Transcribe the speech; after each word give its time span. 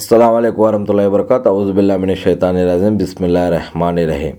అస్సలం 0.00 0.34
అయికు 0.34 0.66
వరహతుల్లా 0.66 1.08
వబర్కత్ 1.08 1.48
ఔజుబిల్లామిని 1.48 2.16
షైతాని 2.16 2.64
రజీం 2.64 2.96
బిస్మిల్లా 2.96 3.48
రెహమాని 3.48 4.04
రహీం 4.04 4.36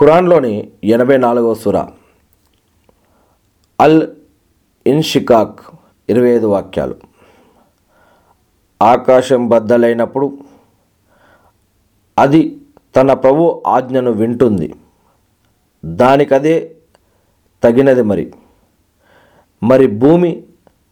ఖురాన్లోని 0.00 0.70
ఎనభై 0.84 1.16
నాలుగవ 1.16 1.54
సుర. 1.54 1.86
అల్ 3.80 4.08
ఇన్షికాక్ 4.86 5.60
ఇరవై 6.08 6.28
ఐదు 6.28 6.46
వాక్యాలు. 6.46 6.94
ఆకాశం 8.82 9.48
బద్దలైనప్పుడు 9.48 10.38
అది 12.18 12.56
తన 12.96 13.12
ప్రభు 13.12 13.62
ఆజ్ఞను 13.66 14.10
వింటుంది. 14.10 14.74
దానికదే 15.84 16.76
తగినది 17.64 18.02
మరి. 18.02 18.32
మరి 19.62 19.86
భూమి 19.86 20.42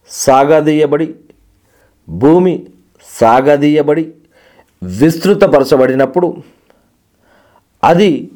సాగదీయబడి 0.07 1.15
భూమి 2.09 2.65
సాగదీయబడి 3.13 4.13
విస్తృతపరచబడినప్పుడు 4.83 6.35
అది 7.83 8.31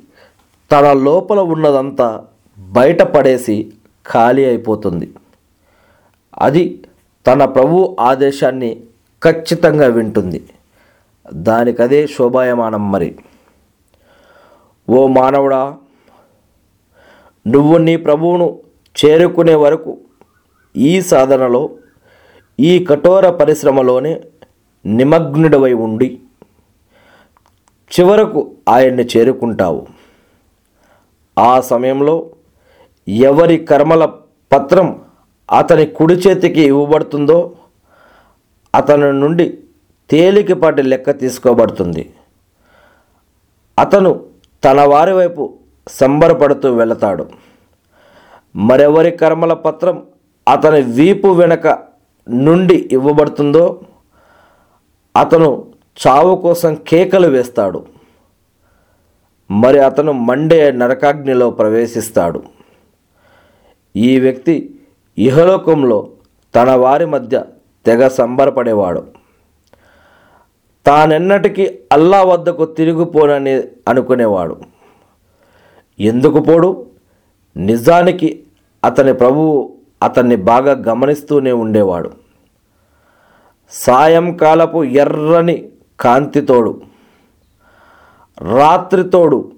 తన 0.72 0.94
లోపల 0.94 1.40
ఉన్నదంతా 1.40 2.26
బయటపడేసి 2.60 3.74
ఖాళీ 4.12 4.46
అయిపోతుంది. 4.46 5.14
అది 6.38 6.84
తన 7.28 7.46
ప్రభు 7.46 7.98
ఆదేశాన్ని 8.00 8.84
ఖచ్చితంగా 9.24 9.88
వింటుంది. 9.88 10.44
దానికదే 11.34 12.08
శోభాయమానం 12.08 12.92
మరి. 12.92 13.16
ఓ 14.90 15.08
మానవుడా 15.08 15.78
నువ్వు 17.48 17.78
నీ 17.78 17.98
ప్రభువును 17.98 18.60
చేరుకునే 19.06 19.56
వరకు 19.56 19.98
ఈ 20.78 21.02
సాధనలో 21.02 21.70
ఈ 22.60 22.86
కఠోర 22.86 23.30
పరిశ్రమలోనే 23.30 24.22
నిమగ్నుడవై 24.86 25.74
ఉండి 25.74 26.20
చివరకు 27.92 28.52
ఆయన్ని 28.70 29.04
చేరుకుంటావు. 29.04 29.88
ఆ 31.40 31.62
సమయంలో 31.62 32.32
ఎవరి 33.08 33.58
కర్మల 33.58 34.06
పత్రం 34.54 35.02
అతని 35.52 35.86
కుడి 35.86 36.14
చేతికి 36.14 36.62
ఇవ్వబడుతుందో 36.62 37.56
అతని 38.76 39.14
నుండి 39.14 39.58
తేలికపాటి 40.10 40.84
లెక్క 40.84 41.20
తీసుకోబడుతుంది. 41.20 42.14
అతను 43.80 44.26
తన 44.64 44.82
వారి 44.82 45.12
వైపు 45.12 45.54
సంబరపడుతూ 45.88 46.76
వెళతాడు. 46.76 47.28
మరెవరి 48.56 49.12
కర్మల 49.12 49.54
పత్రం 49.54 50.04
అతని 50.48 50.82
వీపు 50.82 51.28
వెనక 51.28 51.68
నుండి 52.30 52.90
ఇవ్వబడుతుందో 52.92 53.82
అతను 55.20 55.66
చావు 56.08 56.36
కోసం 56.36 56.76
కేకలు 56.76 57.28
వేస్తాడు. 57.28 57.86
మరి 59.52 59.80
అతను 59.80 60.12
మండే 60.12 60.72
నరకాగ్నిలో 60.72 61.50
ప్రవేశిస్తాడు. 61.50 62.44
ఈ 63.96 64.20
వ్యక్తి 64.20 64.80
ఇహలోకంలో 65.18 66.10
తన 66.56 66.72
వారి 66.72 67.06
మధ్య 67.06 67.44
తెగ 67.86 68.08
సంబరపడేవాడు. 68.08 69.04
తానెన్నటికీ 70.86 71.80
అల్లా 71.92 72.24
వద్దకు 72.24 72.66
తిరిగిపోనని 72.66 73.64
అనుకునేవాడు. 73.88 74.58
ఎందుకు 76.00 76.40
పోడు? 76.40 76.86
నిజానికి 77.58 78.44
అతని 78.86 79.14
ప్రభువు 79.14 79.74
అతన్ని 80.04 80.36
బాగా 80.36 80.84
గమనిస్తూనే 80.88 81.52
ఉండేవాడు. 81.52 82.19
సాయంకాలపు 83.72 84.84
ఎర్రని 84.84 85.70
కాంతితోడు 86.00 86.82
రాత్రితోడు 88.42 89.52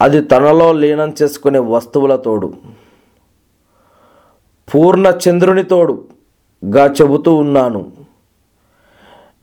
అది 0.00 0.20
తనలో 0.22 0.72
లీనం 0.72 1.14
చేసుకునే 1.22 1.58
వస్తువులతోడు 1.58 2.52
పూర్ణ 4.74 5.06
చంద్రునితోడు 5.06 6.04
గా 6.74 6.86
చెబుతూ 6.86 7.34
ఉన్నాను. 7.34 7.92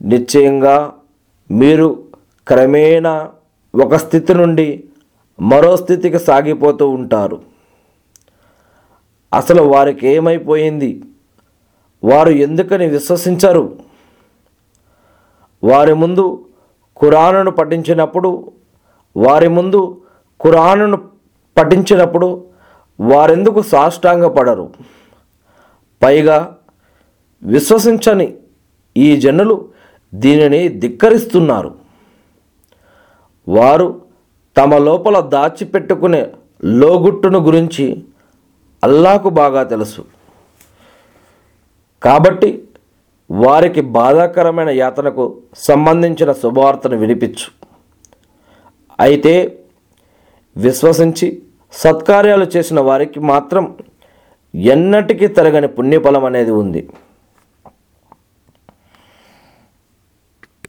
నిశ్చయంగా 0.02 0.92
మీరు 1.50 2.04
క్రమేణా 2.46 3.30
ఒక 3.74 3.94
స్థితి 3.94 4.34
నుండి 4.34 4.84
మరో 5.40 5.76
స్థితికి 5.76 6.18
సాగిపోతూ 6.18 6.88
ఉంటారు. 6.90 7.40
అసలు 9.32 9.62
వారికి 9.62 10.08
ఏమైపోయింది 10.08 11.02
వారు 12.04 12.30
ఎందుకని 12.30 12.86
విశ్వసించరు? 12.86 13.78
వారి 15.64 15.94
ముందు 15.94 16.46
ఖురాను 17.00 17.50
పఠించినప్పుడు 17.50 18.52
వారి 19.16 19.48
ముందు 19.48 20.00
ఖురాను 20.42 20.96
పఠించినప్పుడు 21.58 22.44
వారెందుకు 23.00 23.62
సాష్టాంగపడరు? 23.62 24.70
పైగా 26.02 26.56
విశ్వసించని 27.42 28.34
ఈ 28.96 29.16
జనులు 29.16 29.68
దీనిని 30.14 30.68
ధిక్కరిస్తున్నారు. 30.68 31.74
వారు 33.48 34.02
తమ 34.56 34.76
లోపల 34.76 35.20
దాచిపెట్టుకునే 35.20 36.32
లోగుట్టును 36.64 37.38
గురించి 37.38 38.04
అల్లాకు 38.84 39.28
బాగా 39.28 39.62
తెలుసు. 39.62 40.04
కాబట్టి 42.02 42.50
వారికి 43.30 43.82
బాధాకరమైన 43.96 44.70
యాతనకు 44.82 45.24
సంబంధించిన 45.68 46.30
శుభవార్తను 46.42 46.96
వినిపించు. 47.02 47.48
అయితే 48.98 49.34
విశ్వసించి 50.56 51.26
సత్కార్యాలు 51.82 52.46
చేసిన 52.54 52.78
వారికి 52.88 53.20
మాత్రం 53.32 53.64
ఎన్నటికీ 54.54 55.26
తరగని 55.36 55.68
పుణ్యఫలం 55.76 56.24
అనేది 56.28 56.52
ఉంది. 56.62 56.80